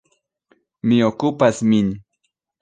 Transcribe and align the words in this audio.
Mi 0.93 0.97
okupas 1.09 1.61
min. 1.75 1.93